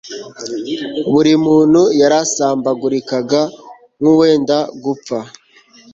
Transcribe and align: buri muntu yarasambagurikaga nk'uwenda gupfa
buri 1.11 1.33
muntu 1.45 1.81
yarasambagurikaga 2.01 3.41
nk'uwenda 3.99 4.57
gupfa 4.83 5.19